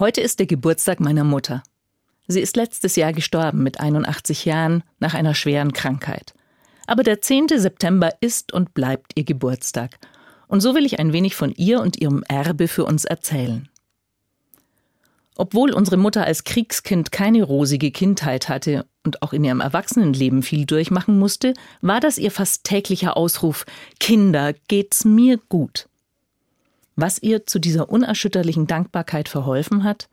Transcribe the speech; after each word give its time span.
Heute 0.00 0.22
ist 0.22 0.38
der 0.38 0.46
Geburtstag 0.46 0.98
meiner 0.98 1.24
Mutter. 1.24 1.62
Sie 2.26 2.40
ist 2.40 2.56
letztes 2.56 2.96
Jahr 2.96 3.12
gestorben 3.12 3.62
mit 3.62 3.80
81 3.80 4.46
Jahren 4.46 4.82
nach 4.98 5.12
einer 5.12 5.34
schweren 5.34 5.74
Krankheit. 5.74 6.32
Aber 6.86 7.02
der 7.02 7.20
10. 7.20 7.48
September 7.56 8.10
ist 8.22 8.50
und 8.50 8.72
bleibt 8.72 9.12
ihr 9.16 9.24
Geburtstag. 9.24 9.98
Und 10.48 10.62
so 10.62 10.74
will 10.74 10.86
ich 10.86 10.98
ein 10.98 11.12
wenig 11.12 11.36
von 11.36 11.52
ihr 11.52 11.82
und 11.82 12.00
ihrem 12.00 12.22
Erbe 12.22 12.66
für 12.66 12.86
uns 12.86 13.04
erzählen. 13.04 13.68
Obwohl 15.36 15.70
unsere 15.70 15.98
Mutter 15.98 16.24
als 16.24 16.44
Kriegskind 16.44 17.12
keine 17.12 17.42
rosige 17.42 17.90
Kindheit 17.90 18.48
hatte 18.48 18.86
und 19.04 19.20
auch 19.20 19.34
in 19.34 19.44
ihrem 19.44 19.60
Erwachsenenleben 19.60 20.42
viel 20.42 20.64
durchmachen 20.64 21.18
musste, 21.18 21.52
war 21.82 22.00
das 22.00 22.16
ihr 22.16 22.30
fast 22.30 22.64
täglicher 22.64 23.18
Ausruf 23.18 23.66
Kinder, 23.98 24.54
geht's 24.66 25.04
mir 25.04 25.38
gut. 25.50 25.89
Was 27.00 27.22
ihr 27.22 27.46
zu 27.46 27.58
dieser 27.58 27.88
unerschütterlichen 27.88 28.66
Dankbarkeit 28.66 29.30
verholfen 29.30 29.84
hat? 29.84 30.10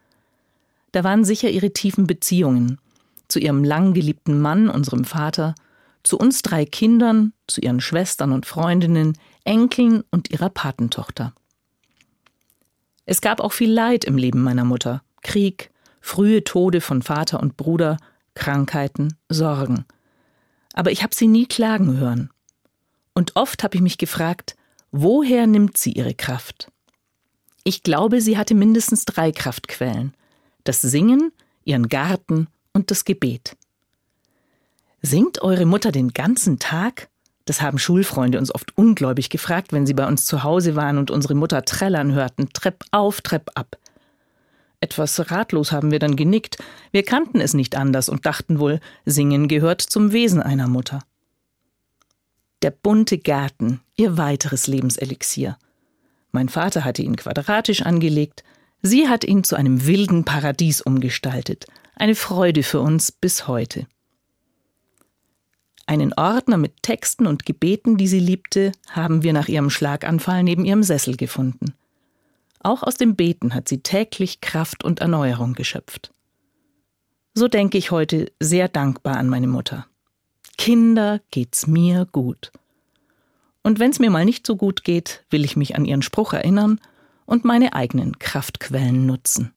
Da 0.94 1.04
waren 1.04 1.26
sicher 1.26 1.50
ihre 1.50 1.74
tiefen 1.74 2.08
Beziehungen 2.08 2.80
zu 3.28 3.40
ihrem 3.40 3.66
lang 3.66 3.94
geliebten 3.94 4.40
Mann, 4.40 4.70
unserem 4.70 5.04
Vater, 5.04 5.54
zu 6.04 6.18
uns 6.18 6.44
drei 6.44 6.64
Kindern, 6.64 7.34
zu 7.46 7.60
ihren 7.60 7.82
Schwestern 7.82 8.32
und 8.32 8.46
Freundinnen, 8.46 9.18
Enkeln 9.44 10.06
und 10.12 10.32
ihrer 10.32 10.50
Patentochter. 10.50 11.34
Es 13.06 13.20
gab 13.20 13.42
auch 13.42 13.52
viel 13.52 13.70
Leid 13.70 14.06
im 14.06 14.18
Leben 14.18 14.42
meiner 14.42 14.64
Mutter. 14.64 15.04
Krieg, 15.24 15.72
frühe 16.00 16.46
Tode 16.46 16.80
von 16.80 17.02
Vater 17.02 17.42
und 17.42 17.58
Bruder, 17.58 17.98
Krankheiten, 18.34 19.18
Sorgen. 19.28 19.84
Aber 20.74 20.92
ich 20.92 21.04
habe 21.04 21.14
sie 21.14 21.28
nie 21.28 21.48
klagen 21.48 21.98
hören. 21.98 22.30
Und 23.14 23.36
oft 23.36 23.66
habe 23.66 23.76
ich 23.76 23.82
mich 23.82 23.98
gefragt, 23.98 24.56
woher 24.92 25.48
nimmt 25.48 25.78
sie 25.78 25.92
ihre 25.92 26.14
Kraft? 26.14 26.72
Ich 27.68 27.84
glaube, 27.84 28.22
sie 28.22 28.38
hatte 28.38 28.56
mindestens 28.56 29.04
drei 29.04 29.34
Kraftquellen. 29.34 30.14
Das 30.64 30.80
Singen, 30.80 31.34
ihren 31.66 31.90
Garten 31.90 32.48
und 32.72 32.92
das 32.92 33.04
Gebet. 33.04 33.58
Singt 35.02 35.42
eure 35.42 35.66
Mutter 35.66 35.92
den 35.92 36.14
ganzen 36.14 36.60
Tag? 36.60 37.10
Das 37.44 37.62
haben 37.62 37.78
Schulfreunde 37.78 38.40
uns 38.40 38.56
oft 38.56 38.78
ungläubig 38.78 39.30
gefragt, 39.30 39.74
wenn 39.74 39.86
sie 39.86 39.96
bei 39.96 40.08
uns 40.08 40.26
zu 40.26 40.44
Hause 40.44 40.78
waren 40.78 40.98
und 40.98 41.12
unsere 41.12 41.36
Mutter 41.36 41.66
trällern 41.66 42.14
hörten, 42.14 42.48
Trepp 42.54 42.86
auf, 42.92 43.20
Trepp 43.20 43.52
ab. 43.56 43.78
Etwas 44.80 45.30
ratlos 45.30 45.74
haben 45.74 45.92
wir 45.92 46.00
dann 46.00 46.16
genickt. 46.16 46.60
Wir 46.94 47.04
kannten 47.04 47.42
es 47.42 47.54
nicht 47.54 47.76
anders 47.76 48.08
und 48.08 48.26
dachten 48.26 48.62
wohl, 48.62 48.80
Singen 49.04 49.50
gehört 49.50 49.82
zum 49.82 50.14
Wesen 50.14 50.42
einer 50.42 50.70
Mutter. 50.70 51.02
Der 52.62 52.72
bunte 52.72 53.18
Garten, 53.18 53.82
ihr 53.98 54.18
weiteres 54.18 54.68
Lebenselixier. 54.68 55.58
Mein 56.38 56.50
Vater 56.50 56.86
hatte 56.86 57.02
ihn 57.02 57.16
quadratisch 57.16 57.82
angelegt, 57.82 58.44
sie 58.84 59.10
hat 59.10 59.24
ihn 59.24 59.44
zu 59.44 59.56
einem 59.56 59.88
wilden 59.88 60.24
Paradies 60.24 60.82
umgestaltet, 60.82 61.66
eine 61.96 62.14
Freude 62.14 62.62
für 62.62 62.80
uns 62.80 63.12
bis 63.12 63.48
heute. 63.48 63.88
Einen 65.88 66.14
Ordner 66.14 66.58
mit 66.58 66.84
Texten 66.84 67.26
und 67.26 67.48
Gebeten, 67.48 67.98
die 67.98 68.08
sie 68.08 68.20
liebte, 68.20 68.72
haben 68.92 69.24
wir 69.24 69.34
nach 69.34 69.48
ihrem 69.48 69.72
Schlaganfall 69.72 70.44
neben 70.44 70.64
ihrem 70.64 70.84
Sessel 70.84 71.18
gefunden. 71.18 71.74
Auch 72.60 72.84
aus 72.84 72.98
dem 72.98 73.16
Beten 73.16 73.56
hat 73.56 73.68
sie 73.68 73.80
täglich 73.80 74.40
Kraft 74.40 74.84
und 74.84 75.00
Erneuerung 75.00 75.56
geschöpft. 75.56 76.14
So 77.34 77.48
denke 77.48 77.80
ich 77.80 77.90
heute 77.90 78.32
sehr 78.40 78.68
dankbar 78.68 79.18
an 79.18 79.28
meine 79.28 79.48
Mutter. 79.48 79.88
Kinder 80.60 81.20
geht's 81.32 81.66
mir 81.66 82.06
gut. 82.12 82.52
Und 83.68 83.80
wenn 83.80 83.92
es 83.92 84.00
mir 84.00 84.10
mal 84.10 84.24
nicht 84.24 84.48
so 84.48 84.56
gut 84.56 84.86
geht, 84.86 85.26
will 85.30 85.44
ich 85.44 85.58
mich 85.58 85.76
an 85.76 85.84
ihren 85.84 86.02
Spruch 86.02 86.32
erinnern 86.32 86.80
und 87.26 87.44
meine 87.44 87.74
eigenen 87.74 88.18
Kraftquellen 88.18 89.06
nutzen. 89.06 89.52